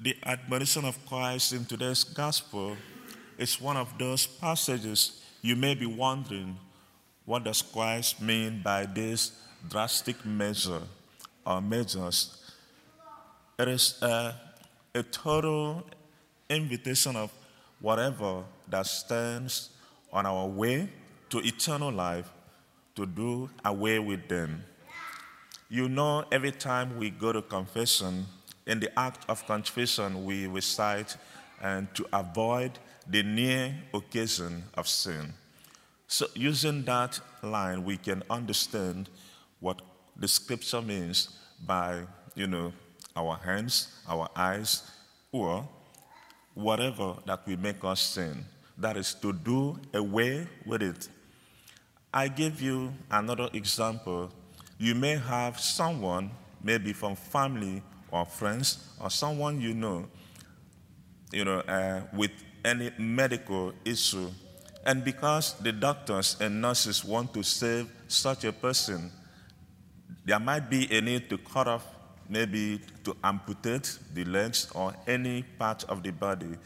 The 0.00 0.16
admonition 0.24 0.84
of 0.84 0.96
Christ 1.06 1.52
in 1.52 1.64
today's 1.64 2.04
gospel 2.04 2.76
is 3.36 3.60
one 3.60 3.76
of 3.76 3.98
those 3.98 4.28
passages 4.28 5.20
you 5.42 5.56
may 5.56 5.74
be 5.74 5.86
wondering 5.86 6.56
what 7.24 7.42
does 7.42 7.62
Christ 7.62 8.22
mean 8.22 8.62
by 8.62 8.86
this 8.86 9.32
drastic 9.68 10.24
measure 10.24 10.82
or 11.44 11.60
measures? 11.60 12.38
It 13.58 13.66
is 13.66 14.00
a, 14.00 14.36
a 14.94 15.02
total 15.02 15.84
invitation 16.48 17.16
of 17.16 17.32
whatever 17.80 18.44
that 18.68 18.86
stands 18.86 19.70
on 20.12 20.26
our 20.26 20.46
way 20.46 20.90
to 21.30 21.38
eternal 21.40 21.90
life 21.90 22.30
to 22.94 23.04
do 23.04 23.50
away 23.64 23.98
with 23.98 24.28
them. 24.28 24.62
You 25.68 25.88
know, 25.88 26.24
every 26.30 26.52
time 26.52 26.98
we 26.98 27.10
go 27.10 27.32
to 27.32 27.42
confession, 27.42 28.26
in 28.68 28.80
the 28.80 28.96
act 28.98 29.24
of 29.28 29.44
confession, 29.46 30.24
we 30.24 30.46
recite 30.46 31.16
and 31.60 31.92
to 31.94 32.06
avoid 32.12 32.78
the 33.08 33.22
near 33.22 33.74
occasion 33.94 34.62
of 34.74 34.86
sin. 34.86 35.32
So, 36.06 36.26
using 36.34 36.84
that 36.84 37.18
line, 37.42 37.84
we 37.84 37.96
can 37.96 38.22
understand 38.30 39.08
what 39.58 39.80
the 40.16 40.28
scripture 40.28 40.82
means 40.82 41.30
by, 41.66 42.02
you 42.34 42.46
know, 42.46 42.72
our 43.16 43.36
hands, 43.36 43.88
our 44.06 44.28
eyes, 44.36 44.88
or 45.32 45.66
whatever 46.54 47.14
that 47.26 47.46
we 47.46 47.56
make 47.56 47.82
us 47.84 48.00
sin. 48.00 48.44
That 48.76 48.96
is 48.96 49.14
to 49.14 49.32
do 49.32 49.78
away 49.94 50.46
with 50.64 50.82
it. 50.82 51.08
I 52.12 52.28
give 52.28 52.60
you 52.62 52.92
another 53.10 53.48
example. 53.52 54.30
You 54.78 54.94
may 54.94 55.16
have 55.16 55.58
someone, 55.58 56.30
maybe 56.62 56.92
from 56.92 57.16
family 57.16 57.82
or 58.10 58.24
friends, 58.26 58.88
or 59.00 59.10
someone 59.10 59.60
you 59.60 59.74
know, 59.74 60.06
you 61.32 61.44
know, 61.44 61.60
uh, 61.60 62.02
with 62.12 62.30
any 62.64 62.90
medical 62.98 63.72
issue. 63.84 64.28
And 64.86 65.04
because 65.04 65.54
the 65.54 65.72
doctors 65.72 66.36
and 66.40 66.60
nurses 66.62 67.04
want 67.04 67.34
to 67.34 67.42
save 67.42 67.90
such 68.08 68.44
a 68.44 68.52
person, 68.52 69.10
there 70.24 70.38
might 70.38 70.70
be 70.70 70.86
a 70.96 71.00
need 71.00 71.28
to 71.30 71.38
cut 71.38 71.68
off, 71.68 71.86
maybe 72.28 72.80
to 73.04 73.16
amputate 73.24 73.98
the 74.14 74.24
legs 74.24 74.70
or 74.74 74.94
any 75.06 75.42
part 75.42 75.84
of 75.84 76.02
the 76.02 76.10
body 76.10 76.56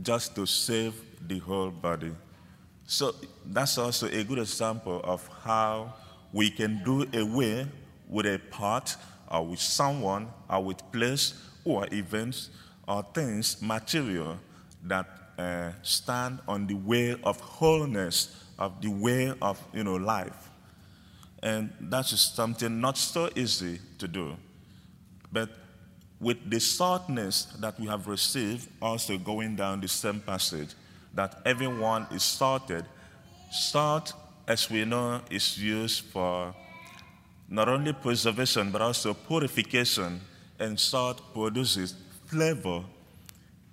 just 0.00 0.34
to 0.34 0.46
save 0.46 0.94
the 1.26 1.38
whole 1.38 1.70
body. 1.70 2.12
So 2.86 3.14
that's 3.46 3.78
also 3.78 4.08
a 4.08 4.24
good 4.24 4.38
example 4.38 5.00
of 5.04 5.28
how 5.44 5.94
we 6.32 6.50
can 6.50 6.82
do 6.84 7.06
away 7.14 7.66
with 8.08 8.26
a 8.26 8.38
part 8.50 8.96
or 9.32 9.46
with 9.46 9.60
someone 9.60 10.28
or 10.48 10.62
with 10.62 10.92
place 10.92 11.34
or 11.64 11.86
events 11.90 12.50
or 12.86 13.04
things, 13.14 13.60
material 13.62 14.38
that 14.84 15.06
uh, 15.38 15.70
stand 15.82 16.38
on 16.46 16.66
the 16.66 16.74
way 16.74 17.16
of 17.24 17.40
wholeness, 17.40 18.44
of 18.58 18.80
the 18.82 18.88
way 18.88 19.32
of 19.40 19.60
you 19.72 19.82
know 19.82 19.96
life. 19.96 20.50
And 21.42 21.72
that 21.80 22.12
is 22.12 22.20
something 22.20 22.80
not 22.80 22.96
so 22.96 23.30
easy 23.34 23.80
to 23.98 24.06
do. 24.06 24.36
But 25.32 25.48
with 26.20 26.48
the 26.48 26.60
saltness 26.60 27.46
that 27.58 27.80
we 27.80 27.86
have 27.88 28.06
received, 28.06 28.68
also 28.80 29.18
going 29.18 29.56
down 29.56 29.80
the 29.80 29.88
same 29.88 30.20
passage, 30.20 30.68
that 31.14 31.42
everyone 31.44 32.06
is 32.12 32.22
salted. 32.22 32.84
Salt, 33.50 34.12
as 34.46 34.70
we 34.70 34.84
know, 34.84 35.20
is 35.30 35.58
used 35.58 36.04
for 36.04 36.54
not 37.48 37.68
only 37.68 37.92
preservation 37.92 38.70
but 38.70 38.80
also 38.80 39.14
purification, 39.14 40.20
and 40.58 40.78
salt 40.78 41.34
produces 41.34 41.94
flavor. 42.26 42.82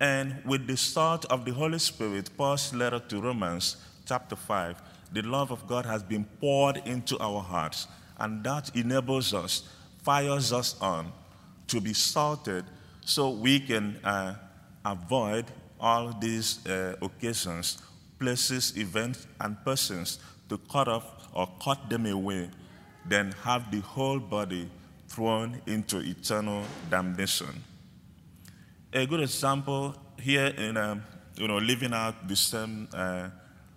And 0.00 0.42
with 0.44 0.66
the 0.66 0.76
salt 0.76 1.24
of 1.26 1.44
the 1.44 1.52
Holy 1.52 1.78
Spirit, 1.78 2.30
Paul's 2.36 2.72
letter 2.72 3.00
to 3.08 3.20
Romans, 3.20 3.76
chapter 4.06 4.36
5, 4.36 4.80
the 5.12 5.22
love 5.22 5.50
of 5.50 5.66
God 5.66 5.84
has 5.86 6.02
been 6.02 6.24
poured 6.40 6.78
into 6.84 7.18
our 7.18 7.42
hearts, 7.42 7.86
and 8.18 8.42
that 8.44 8.74
enables 8.76 9.34
us, 9.34 9.68
fires 10.02 10.52
us 10.52 10.80
on 10.80 11.12
to 11.66 11.80
be 11.80 11.92
salted 11.92 12.64
so 13.04 13.30
we 13.30 13.60
can 13.60 13.96
uh, 14.04 14.34
avoid 14.84 15.46
all 15.80 16.12
these 16.20 16.66
uh, 16.66 16.94
occasions, 17.02 17.82
places, 18.18 18.76
events, 18.76 19.26
and 19.40 19.56
persons 19.64 20.18
to 20.48 20.58
cut 20.70 20.88
off 20.88 21.28
or 21.32 21.48
cut 21.62 21.88
them 21.88 22.06
away, 22.06 22.50
then 23.08 23.32
have 23.42 23.70
the 23.70 23.80
whole 23.80 24.18
body 24.18 24.68
thrown 25.08 25.60
into 25.66 25.98
eternal 25.98 26.62
damnation. 26.90 27.64
A 28.92 29.06
good 29.06 29.20
example 29.20 29.94
here 30.20 30.46
in 30.46 30.76
um, 30.76 31.02
you 31.36 31.48
know 31.48 31.58
living 31.58 31.92
out 31.92 32.28
the 32.28 32.36
same 32.36 32.88
uh, 32.92 33.28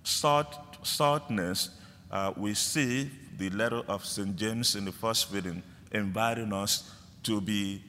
salt, 0.03 0.55
saltness, 0.83 1.69
uh, 2.11 2.33
we 2.35 2.53
see 2.53 3.09
the 3.37 3.49
letter 3.51 3.81
of 3.87 4.05
St. 4.05 4.35
James 4.35 4.75
in 4.75 4.85
the 4.85 4.91
first 4.91 5.31
reading 5.31 5.63
inviting 5.91 6.53
us 6.53 6.91
to 7.23 7.41
be 7.41 7.83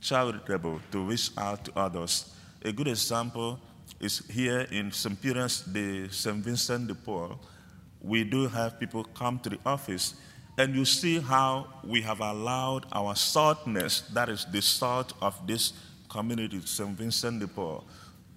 charitable, 0.00 0.80
to 0.92 1.04
reach 1.04 1.30
out 1.36 1.64
to 1.64 1.72
others. 1.76 2.34
A 2.64 2.72
good 2.72 2.88
example 2.88 3.58
is 4.00 4.22
here 4.30 4.60
in 4.70 4.90
St. 4.92 5.20
Peter's 5.20 5.62
de 5.62 6.08
St. 6.10 6.36
Vincent 6.36 6.86
de 6.86 6.94
Paul. 6.94 7.38
We 8.00 8.24
do 8.24 8.46
have 8.48 8.78
people 8.78 9.04
come 9.04 9.38
to 9.40 9.48
the 9.48 9.58
office, 9.64 10.14
and 10.56 10.74
you 10.74 10.84
see 10.84 11.18
how 11.18 11.66
we 11.82 12.00
have 12.02 12.20
allowed 12.20 12.86
our 12.92 13.16
saltness, 13.16 14.02
that 14.12 14.28
is 14.28 14.44
the 14.46 14.62
salt 14.62 15.12
of 15.20 15.46
this 15.46 15.72
community, 16.08 16.60
St. 16.64 16.90
Vincent 16.90 17.40
de 17.40 17.48
Paul, 17.48 17.84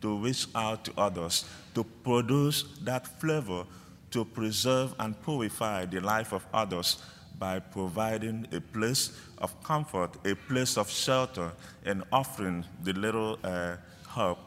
to 0.02 0.18
reach 0.18 0.48
out 0.56 0.86
to 0.86 0.94
others, 0.98 1.46
to 1.76 1.84
produce 1.84 2.64
that 2.82 3.08
flavor, 3.20 3.66
to 4.12 4.26
preserve 4.26 4.96
and 5.00 5.22
purify 5.24 5.86
the 5.86 6.00
life 6.00 6.34
of 6.34 6.46
others 6.54 6.98
by 7.38 7.60
providing 7.60 8.48
a 8.52 8.60
place 8.60 9.12
of 9.38 9.62
comfort, 9.64 10.10
a 10.26 10.34
place 10.34 10.76
of 10.76 10.90
shelter, 10.90 11.52
and 11.86 12.04
offering 12.12 12.66
the 12.84 12.94
little 12.94 13.38
uh, 13.44 13.76
help. 14.10 14.40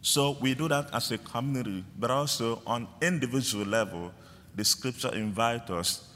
So 0.00 0.36
we 0.40 0.54
do 0.54 0.68
that 0.68 0.94
as 0.94 1.10
a 1.10 1.18
community, 1.18 1.84
but 1.98 2.12
also 2.12 2.62
on 2.66 2.86
individual 3.02 3.66
level, 3.66 4.12
the 4.54 4.64
scripture 4.64 5.12
invites 5.12 5.70
us 5.70 6.08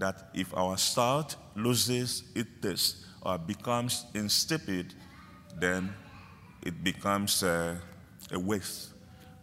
that 0.00 0.30
if 0.34 0.56
our 0.56 0.76
salt 0.76 1.36
loses 1.54 2.24
its 2.34 2.50
taste 2.60 2.96
or 3.22 3.38
becomes 3.38 4.06
insipid, 4.14 4.94
then 5.58 5.94
it 6.62 6.82
becomes 6.82 7.42
uh, 7.42 7.76
a 8.32 8.38
waste. 8.38 8.90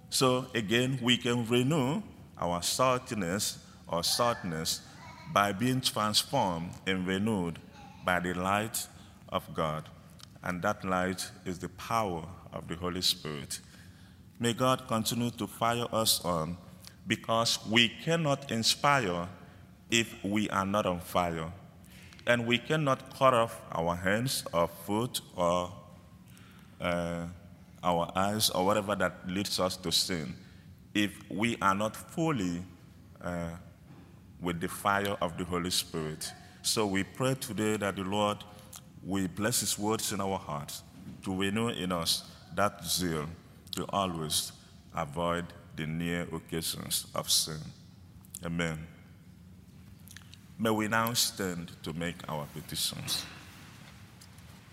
So 0.10 0.48
again, 0.54 1.00
we 1.02 1.18
can 1.18 1.48
renew 1.48 2.02
our 2.40 2.60
saltiness 2.62 3.58
or 3.88 4.04
saltness 4.04 4.82
by 5.34 5.52
being 5.52 5.82
transformed 5.82 6.72
and 6.86 7.06
renewed 7.06 7.60
by 8.04 8.20
the 8.20 8.34
light 8.34 8.88
of 9.30 9.54
God. 9.54 9.90
And 10.44 10.62
that 10.64 10.84
light 10.84 11.30
is 11.46 11.60
the 11.60 11.70
power 11.70 12.26
of 12.54 12.68
the 12.68 12.76
Holy 12.76 13.02
Spirit. 13.02 13.60
May 14.40 14.54
God 14.54 14.88
continue 14.88 15.32
to 15.32 15.48
fire 15.48 15.88
us 15.92 16.24
on 16.24 16.58
because 17.06 17.60
we 17.70 17.90
cannot 18.04 18.52
inspire 18.52 19.28
if 19.90 20.24
we 20.24 20.50
are 20.50 20.66
not 20.66 20.86
on 20.86 21.00
fire. 21.00 21.52
And 22.26 22.46
we 22.46 22.58
cannot 22.58 23.16
cut 23.18 23.34
off 23.34 23.62
our 23.72 23.96
hands 23.96 24.44
or 24.54 24.68
foot 24.68 25.22
or 25.36 25.72
uh, 26.82 27.26
our 27.84 28.12
eyes 28.16 28.50
or 28.50 28.66
whatever 28.66 28.96
that 28.96 29.28
leads 29.28 29.60
us 29.60 29.78
to 29.78 29.92
sin 29.92 30.36
if 30.94 31.12
we 31.30 31.58
are 31.62 31.76
not 31.76 31.96
fully 31.96 32.62
uh, 33.22 33.52
with 34.42 34.60
the 34.60 34.68
fire 34.68 35.16
of 35.22 35.38
the 35.38 35.46
Holy 35.46 35.70
Spirit. 35.70 36.32
So 36.62 36.86
we 36.86 37.04
pray 37.04 37.36
today 37.36 37.78
that 37.78 37.96
the 37.96 38.04
Lord 38.04 38.44
will 39.04 39.28
bless 39.28 39.62
His 39.62 39.80
words 39.80 40.12
in 40.12 40.20
our 40.20 40.38
hearts 40.38 40.84
to 41.24 41.36
renew 41.36 41.70
in 41.70 41.92
us 41.92 42.24
that 42.56 42.84
zeal 42.84 43.28
to 43.76 43.86
always 43.90 44.52
avoid 44.96 45.46
the 45.76 45.86
near 45.86 46.28
occasions 46.34 47.06
of 47.16 47.30
sin. 47.30 47.60
Amen. 48.44 48.97
May 50.60 50.72
we 50.72 50.88
now 50.88 51.14
stand 51.14 51.72
to 51.84 51.94
make 51.94 52.16
our 52.28 52.48
petitions. 52.54 53.24